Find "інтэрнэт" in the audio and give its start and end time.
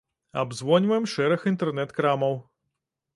1.51-1.93